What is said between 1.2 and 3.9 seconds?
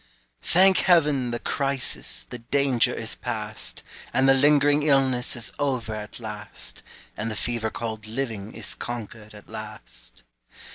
the crisis, The danger is past,